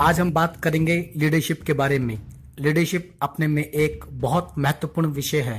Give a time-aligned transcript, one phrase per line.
[0.00, 2.18] आज हम बात करेंगे लीडरशिप के बारे में।
[2.60, 5.58] लीडरशिप अपने में एक बहुत महत्वपूर्ण विषय है,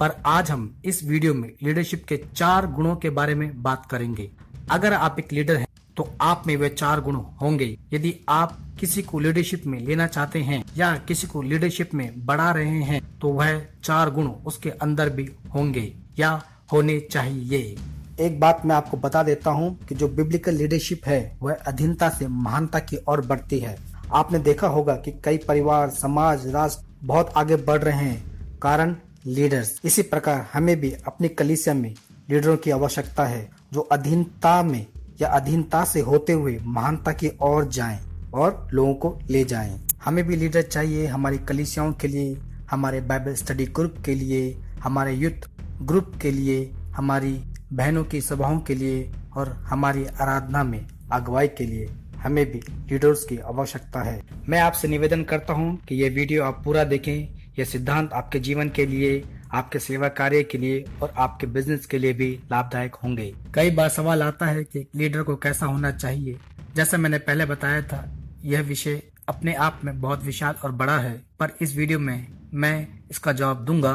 [0.00, 4.30] पर आज हम इस वीडियो में लीडरशिप के चार गुणों के बारे में बात करेंगे।
[4.70, 9.02] अगर आप एक लीडर हैं तो आप में वे चार गुण होंगे। यदि आप किसी
[9.02, 13.28] को लीडरशिप में लेना चाहते हैं या किसी को लीडरशिप में बढ़ा रहे हैं तो
[13.30, 16.30] वह चार गुण उसके अंदर भी होंगे या
[16.72, 17.76] होने चाहिए।
[18.18, 22.26] एक बात मैं आपको बता देता हूँ कि जो बिब्लिकल लीडरशिप है, वह अधीनता से
[22.26, 23.76] महानता की ओर बढ़ती है
[24.14, 28.94] आपने देखा होगा कि कई परिवार, समाज, राष्ट्र बहुत आगे बढ़ रहे हैं, कारण
[29.26, 31.94] लीडर्स इसी प्रकार हमें भी अपनी कलिसिया में
[32.30, 34.86] लीडरों की आवश्यकता है, जो अधीनता में
[35.20, 37.98] या अधीनता से होते हुए महानता की ओर जाएँ
[38.34, 42.36] और लोगों को ले जाएँ। हमें भी लीडर चाहिए हमारी कलिसियाओं के लिए,
[42.70, 45.48] हमारे बाइबल स्टडी ग्रुप के लिए, हमारे युद्ध
[45.82, 47.40] ग्रुप के लिए, हमारी
[47.72, 53.24] बहनों की सभाओं के लिए और हमारी आराधना में अगुवाई के लिए हमें भी लीडर्स
[53.24, 57.64] की आवश्यकता है। मैं आपसे निवेदन करता हूँ कि ये वीडियो आप पूरा देखें यह
[57.64, 62.12] सिद्धांत आपके जीवन के लिए, आपके सेवा कार्य के लिए और आपके बिज़नेस के लिए
[62.12, 66.38] भी लाभदायक होंगे। कई बार सवाल आता है कि लीडर को कैसा होना चाहिए।
[66.74, 68.04] जैसा मैंने पहले बताया था,
[68.44, 72.88] यह विषय अपने आप में बहुत विशाल और बड़ा है, पर इस वीडियो में मैं
[73.10, 73.94] इसका जवाब दूँगा।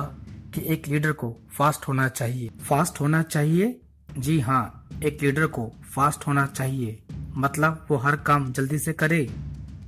[0.53, 3.81] कि एक लीडर को फास्ट होना चाहिए। फास्ट होना चाहिए?
[4.17, 7.03] जी हाँ एक लीडर को फास्ट होना चाहिए।
[7.37, 9.29] मतलब वो हर काम जल्दी से करे?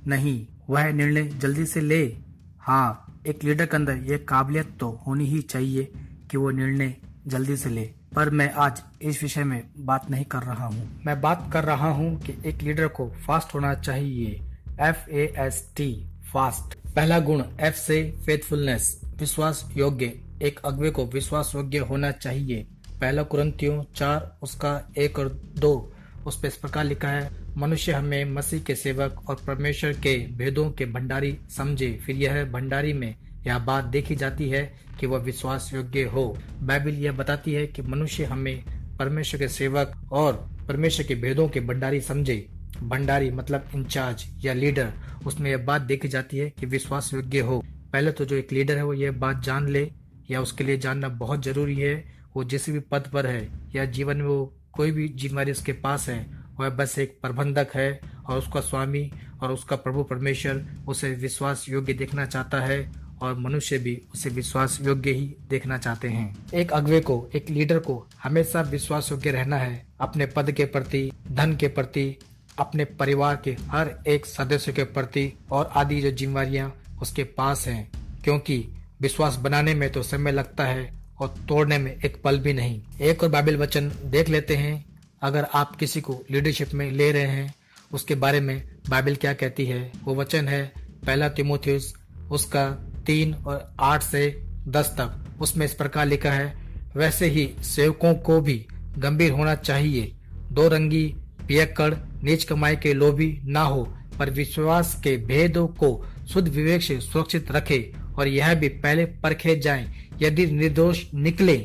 [0.08, 2.18] नहीं, वह निर्णय जल्दी से ले।
[2.60, 5.92] हाँ एक लीडर के अंदर ये काबिलियत तो होनी ही चाहिए
[6.32, 6.96] कि वो निर्णय
[7.28, 11.22] जल्दी से ले। पर मैं आज इस विषय में बात नहीं कर रहा हूँ। मैं
[11.22, 14.42] बात कर रहा हूँ कि एक लीडर को फास्ट होना चाहिए।
[14.80, 16.94] F A S T fast.
[16.96, 20.06] पहला गुण एफ़ से फेथफुलनेस विश्वास योग्य।
[20.42, 22.68] एक अगवे को विश्वास योग्य होना चाहिए।
[23.02, 25.94] पहला कुरंतियों चार, उसका एक और दो।
[26.26, 30.72] उस पर इस प्रकार लिखा है, मनुष्य हमें मसीह के सेवक और परमेश्वर के भेदों
[30.72, 33.16] के भंडारी समझे। फिर यह भंडारी में
[33.48, 37.82] यह बात देखी जाती है कि वह विश्वास योग्य हो। बाइबिल यह बताती है कि
[37.82, 38.64] मनुष्य हमें
[38.98, 42.48] परमेश्वर के सेवक और परमेश्वर के भेदों के भंडारी समझे।
[42.82, 44.92] भंडारी मतलब इंचार्ज या लीडर,
[45.26, 47.64] उसमें यह बात देखी जाती है कि विश्वास योग्य हो।
[47.94, 49.92] पहले तो जो एक लीडर है, वो यह बात जान ले
[50.32, 51.96] या उसके लिए जानना बहुत ज़रूरी है।
[52.36, 56.10] वो जिस भी पद पर है या जीवन में वो कोई भी जिम्मेवारी उसके पास
[56.10, 56.26] है,
[56.60, 59.12] वह बस एक प्रबंधक है और उसका स्वामी
[59.42, 62.92] और उसका प्रभु परमेश्वर उसे विश्वास योग्य देखना चाहता है
[63.22, 67.80] और मनुष्य भी उसे विश्वास योग्य ही देखना चाहते हैं। एक अगवे को, एक लीडर
[67.80, 72.16] को हमेशा विश्वास योग्य रहना है, अपने पद के प्रति, धन के प्रति
[72.60, 77.92] अपने परिवार के हर एक सदस्य के प्रति और आदि जो जिम्मेवारियाँ उसके पास हैं,
[78.24, 78.58] क्योंकि
[79.02, 83.24] विश्वास बनाने में तो समय लगता है और तोड़ने में एक पल भी नहीं। एक
[83.24, 84.86] और बाइबल वचन देख लेते हैं,
[85.22, 87.54] अगर आप किसी को लीडरशिप में ले रहे हैं,
[87.92, 89.92] उसके बारे में बाइबल क्या कहती है?
[90.04, 90.74] वो वचन है,
[91.06, 91.94] पहला तिमोथियस,
[92.32, 92.70] उसका
[93.06, 96.54] तीन और आठ से दस तक। उसमें इस प्रकार लिखा है,
[96.96, 98.66] वैसे ही सेवकों को भी
[98.98, 100.12] गंभीर होना चाहिए।
[100.52, 101.16] दो रंगी
[101.48, 101.94] पियक्कड़
[102.24, 103.84] नीच कमाई के लोभी ना हो,
[104.20, 107.80] पर विश्वास के भेदों को शुद्ध विवेक से सुरक्षित रखे
[108.18, 109.88] और यह भी पहले परखे जाए।
[110.22, 111.58] यदि निर्दोष निकले,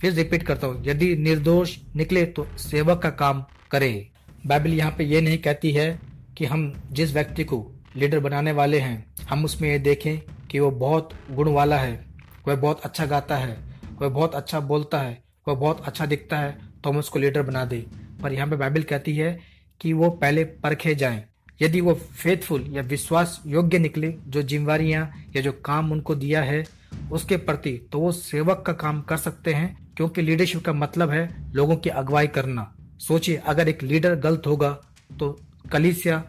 [0.00, 4.08] फिर रिपीट करता हूँ, यदि निर्दोष निकले तो सेवक का काम करे।
[4.46, 6.00] बाइबल यहाँ पे ये नहीं कहती है
[6.38, 7.66] कि हम जिस व्यक्ति को
[7.96, 10.18] लीडर बनाने वाले हैं, हम उसमें ये देखें
[10.50, 12.04] कि वो बहुत गुण वाला है,
[12.48, 13.56] वह बहुत अच्छा गाता है,
[14.00, 17.64] वह बहुत अच्छा बोलता है, वह बहुत अच्छा दिखता है तो हम उसको लीडर बना
[17.64, 17.84] दे।
[18.22, 19.38] पर यहाँ पे बाइबल कहती है
[19.80, 21.22] कि वो पहले परखे जाएँ।
[21.62, 26.64] यदि वो फेथफुल या विश्वास योग्य निकले, जो जिम्मेवारियाँ या जो काम उनको दिया है,
[27.12, 31.28] उसके प्रति तो वो सेवक का काम कर सकते हैं, क्योंकि लीडरशिप का मतलब है
[31.54, 34.70] लोगों की अगुवाई करना। सोचिए, अगर एक लीडर गलत होगा
[35.18, 35.38] तो
[35.72, 36.22] कलिसिया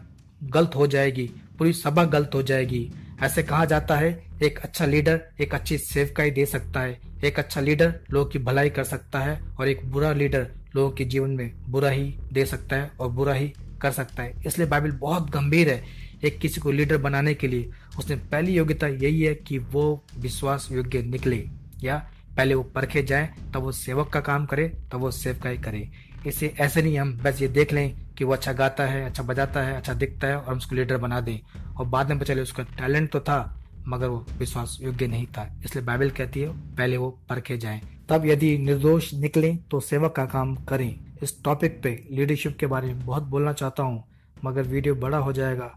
[0.44, 2.90] गलत हो जाएगी, पूरी सभा गलत हो जाएगी।
[3.22, 7.60] ऐसे कहा जाता है, एक अच्छा लीडर एक अच्छी सेवकाई दे सकता है। एक अच्छा
[7.60, 11.52] लीडर लोगों की भलाई कर सकता है, और एक बुरा लीडर लोगों के जीवन में
[11.68, 15.68] बुरा ही दे सकता है और बुरा ही कर सकता है। इसलिए बाइबल बहुत गंभीर
[15.68, 15.84] है
[16.24, 20.68] एक किसी को लीडर बनाने के लिए। उसने पहली योग्यता यही है कि वो विश्वास
[20.72, 21.48] योग्य निकले।
[21.82, 25.88] या पहले वो परखे जाए, तब वो सेवक का काम करे, तब वो सेवकाई करे।
[26.26, 29.62] इसे ऐसे नहीं हम बस ये देख लें कि वो अच्छा गाता है अच्छा बजाता
[29.62, 31.38] है अच्छा दिखता है और हम उसको लीडर बना दें।
[31.76, 35.48] और बाद में पता चले उसका टैलेंट तो था मगर वो विश्वास योग्य नहीं था।
[35.64, 40.24] इसलिए बाइबल कहती है, पहले वो परखे जाएँ। तब यदि निर्दोष निकले तो सेवक का
[40.26, 44.02] काम करें। इस टॉपिक पे लीडरशिप के बारे में बहुत बोलना चाहता हूँ,
[44.44, 45.70] मगर वीडियो बड़ा हो जाएगा।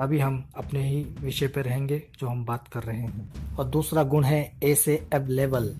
[0.00, 4.02] अभी हम अपने ही विषय पर रहेंगे, जो हम बात कर रहे हैं। और दूसरा
[4.02, 5.74] गुण है ए से अवेलेबल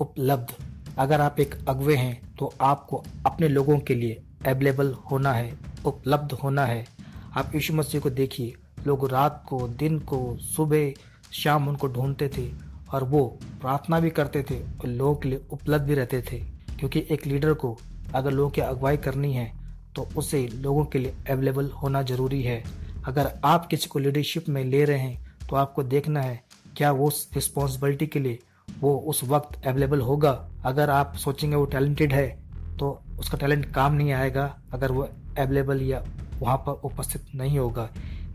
[0.00, 0.54] उपलब्ध।
[0.98, 5.54] अगर आप एक अगवे हैं तो आपको अपने लोगों के लिए अवेलेबल होना है,
[5.84, 6.84] उपलब्ध होना है।
[7.36, 8.54] आप यीशु मसीह को देखिए।
[8.86, 10.92] लोग रात को, दिन को, सुबह
[11.34, 12.48] शाम उनको ढूंढते थे
[12.94, 13.24] और वो
[13.60, 16.38] प्रार्थना भी करते थे और लोगों के लिए उपलब्ध भी रहते थे।
[16.78, 17.76] क्योंकि एक लीडर को
[18.14, 19.52] अगर लोगों की अगुवाई करनी है
[19.96, 22.62] तो उसे लोगों के लिए अवेलेबल होना ज़रूरी है।
[23.06, 26.42] अगर आप किसी को लीडरशिप में ले रहे हैं तो आपको देखना है
[26.76, 28.38] क्या वो उस रिस्पॉन्सिबिलिटी के लिए
[28.80, 30.32] वो उस वक्त अवेलेबल होगा।
[30.64, 32.28] अगर आप सोचेंगे वो टैलेंटेड है
[32.78, 35.02] तो उसका टैलेंट काम नहीं आएगा। अगर वो
[35.38, 36.02] अवेलेबल या
[36.40, 37.88] वहाँ पर उपस्थित नहीं होगा।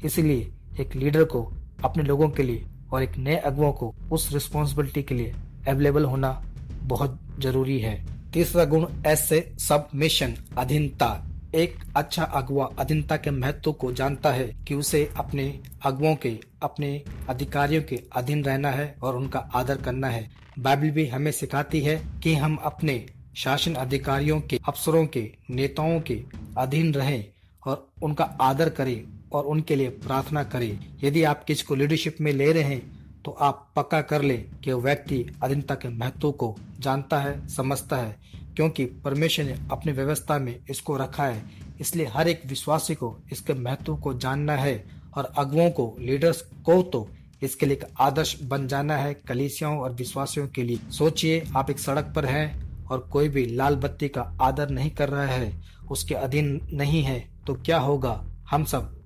[0.05, 1.41] इसलिए एक लीडर को
[1.83, 5.33] अपने लोगों के लिए और एक नए अगुओं को उस रिस्पॉन्सिबिलिटी के लिए
[5.67, 6.45] अवेलेबल होना
[6.83, 11.25] बहुत ज़रूरी है। तीसरा गुण ऐसे सबमिशन अधीनता।
[11.55, 17.03] एक अच्छा अगुआ अधीनता के महत्व को जानता है कि उसे अपने अगुओं के, अपने
[17.29, 22.01] अधिकारियों के अधीन रहना है और उनका आदर करना है। बाइबल भी हमें सिखाती है
[22.23, 23.05] कि हम अपने
[23.35, 26.23] शासन अधिकारियों के, अफसरों के, नेताओं के
[26.57, 27.25] अधीन रहें
[27.67, 32.31] और उनका आदर करें। और उनके लिए प्रार्थना करें। यदि आप किसी को लीडरशिप में
[32.33, 37.19] ले रहे हैं तो आप पक्का कर ले कि व्यक्ति अधीनता के महत्व को जानता
[37.19, 38.15] है, समझता है,
[38.55, 41.43] क्योंकि परमेश्वर ने अपनी व्यवस्था में इसको रखा है।
[41.79, 44.83] इसलिए हर एक विश्वासी को इसके महत्व को जानना है
[45.17, 47.07] और अगुओं को लीडर्स को तो
[47.41, 51.79] इसके लिए एक आदर्श बन जाना है कलीसियाओं और विश्वासियों के लिए। सोचिए, आप एक
[51.79, 55.61] सड़क पर हैं और कोई भी लाल बत्ती का आदर नहीं कर रहा है,
[55.91, 58.23] उसके अधीन नहीं है तो क्या होगा?
[58.49, 58.98] हम सब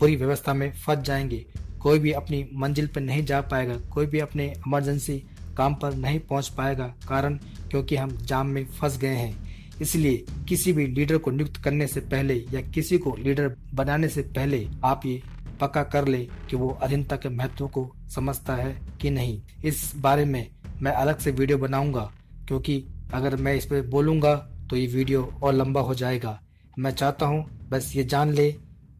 [0.00, 1.44] बुरी व्यवस्था में फंस जाएँगे।
[1.80, 5.18] कोई भी अपनी मंजिल पर नहीं जा पाएगा, कोई भी अपने इमरजेंसी
[5.56, 7.38] काम पर नहीं पहुँच पाएगा कारण
[7.70, 12.00] क्योंकि हम जाम में फंस गए हैं। इसलिए किसी भी लीडर को नियुक्त करने से
[12.02, 15.22] पहले या किसी को लीडर बनाने से पहले आप ये
[15.60, 16.18] पक्का कर ले
[16.50, 20.46] कि वो अधीनता के महत्व को समझता है कि नहीं। इस बारे में
[20.82, 22.10] मैं अलग से वीडियो बनाऊँगा,
[22.48, 22.82] क्योंकि
[23.14, 24.34] अगर मैं इस पर बोलूँगा
[24.70, 26.38] तो ये वीडियो और लंबा हो जाएगा।
[26.78, 28.54] मैं चाहता हूँ बस ये जान ले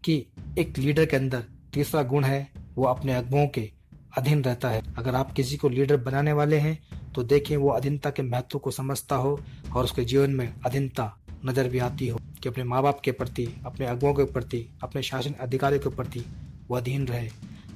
[0.04, 0.24] कि
[0.58, 1.44] एक लीडर के अंदर
[1.74, 3.70] तीसरा गुण है, वो अपने अगुओं के
[4.18, 6.78] अधीन रहता है। अगर आप किसी को लीडर बनाने वाले हैं
[7.14, 9.38] तो देखें वो अधीनता के महत्व को समझता हो
[9.74, 11.12] और उसके जीवन में अधीनता
[11.44, 15.02] नज़र भी आती हो कि अपने माँ बाप के प्रति, अपने अगुओं के प्रति, अपने
[15.02, 16.24] शासन अधिकारियों के प्रति
[16.68, 17.28] वो अधीन रहे।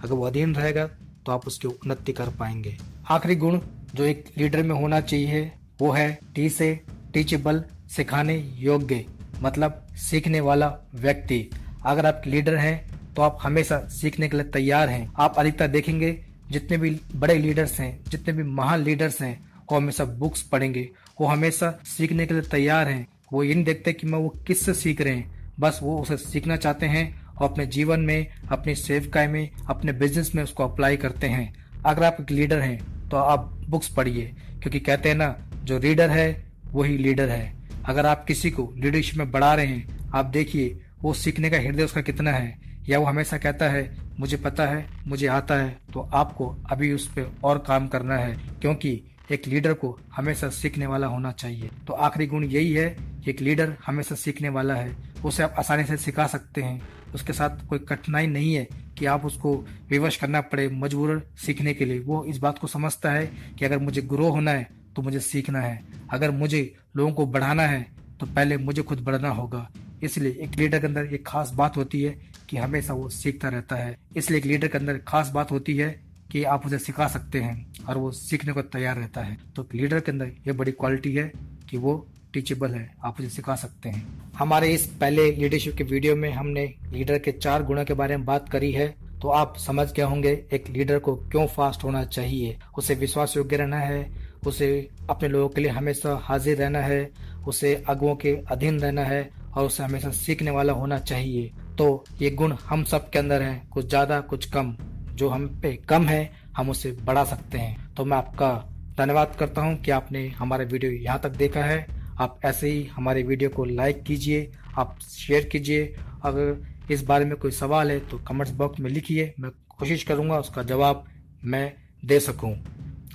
[0.02, 0.86] अगर वो अधीन रहेगा
[1.26, 2.76] तो आप उसकी उन्नति कर पाएँगे।
[3.10, 3.58] आखिरी गुण
[3.94, 6.74] जो एक लीडर में होना चाहिए, वो है टी से
[7.14, 9.04] टीचेबल, सिखाने योग्य
[9.42, 11.48] मतलब सीखने वाला व्यक्ति।
[11.86, 16.18] अगर आप लीडर हैं तो आप हमेशा सीखने के लिए तैयार हैं। आप अधिकतर देखेंगे,
[16.50, 19.38] जितने भी बड़े लीडर्स हैं, जितने भी महान लीडर्स हैं,
[19.72, 20.88] वो हमेशा बुक्स पढ़ेंगे।
[21.20, 24.74] वो हमेशा सीखने के लिए तैयार हैं। वो ये नहीं देखते कि मैं वो किससे
[24.74, 29.26] सीख रहे हैं। बस वो उसे सीखना चाहते हैं और अपने जीवन में, अपनी सेवकाई
[29.26, 31.52] में, अपने बिज़नेस में उसको अप्लाई करते हैं।
[31.86, 34.32] अगर आप एक लीडर हैं तो आप बुक्स पढ़िए,
[34.62, 37.52] क्योंकि कहते हैं ना, जो रीडर है, वही लीडर है।
[37.84, 41.84] अगर आप किसी को लीडरशिप में बढ़ा रहे हैं, आप देखिए वो सीखने का हृदय
[41.84, 42.58] उसका कितना है?
[42.88, 47.06] या वो हमेशा कहता है, मुझे पता है, मुझे आता है। तो आपको अभी उस
[47.08, 51.92] पर और काम करना है, क्योंकि एक लीडर को हमेशा सीखने वाला होना चाहिए। तो
[51.92, 52.88] आखिरी गुण यही है
[53.24, 56.80] कि एक लीडर हमेशा सीखने वाला है। उसे आप आसानी से सिखा सकते हैं।
[57.14, 58.66] उसके साथ कोई कठिनाई नहीं है
[58.98, 59.54] कि आप उसको
[59.90, 63.26] विवश करना पड़े मजबूर सीखने के लिए। वो इस बात को समझता है
[63.58, 65.80] कि अगर मुझे ग्रो होना है तो मुझे सीखना है।
[66.10, 67.86] अगर मुझे लोगों को बढ़ाना है
[68.20, 69.68] तो पहले मुझे खुद बढ़ना होगा।
[70.02, 72.14] इसलिए एक लीडर के अंदर एक खास बात होती है
[72.48, 75.88] कि हमेशा वो सीखता रहता है। इसलिए एक लीडर के अंदर खास बात होती है
[76.32, 80.00] कि आप उसे सिखा सकते हैं और वो सीखने को तैयार रहता है। तो लीडर
[80.00, 81.30] के अंदर ये बड़ी क्वालिटी है
[81.70, 84.06] कि वो टीचेबल है, आप उसे सिखा सकते हैं।
[84.38, 88.26] हमारे इस पहले लीडरशिप के वीडियो में हमने लीडर के चार गुणों के बारे में
[88.26, 92.56] बात करी है। तो आप समझ गए होंगे एक लीडर को क्यों फास्ट होना चाहिए।
[92.78, 94.10] उसे विश्वास योग्य रहना है,
[94.46, 97.10] उसे अपने लोगों के लिए हमेशा हाजिर रहना है,
[97.46, 102.30] उसे अगुओं के अधीन रहना है और उसे हमेशा सीखने वाला होना चाहिए। तो ये
[102.30, 104.74] गुण हम सब के अंदर है, कुछ ज़्यादा, कुछ कम।
[105.12, 108.52] जो हम पे कम है, हम उसे बढ़ा सकते हैं। तो मैं आपका
[108.98, 111.86] धन्यवाद करता हूँ कि आपने हमारा वीडियो यहाँ तक देखा है।
[112.18, 115.94] आप ऐसे ही हमारे वीडियो को लाइक कीजिए, आप शेयर कीजिए।
[116.24, 120.38] अगर इस बारे में कोई सवाल है तो कमेंट्स बॉक्स में लिखिए। मैं कोशिश करूँगा
[120.38, 121.04] उसका जवाब
[121.44, 121.72] मैं
[122.04, 122.54] दे सकूँ।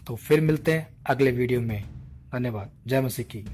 [0.08, 1.82] तो फिर मिलते हैं अगले वीडियो में।
[2.34, 3.46] धन्यवाद। जय मसीह की।